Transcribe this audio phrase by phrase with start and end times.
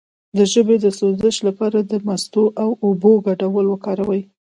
[0.37, 4.21] د ژبې د سوزش لپاره د مستو او اوبو ګډول وکاروئ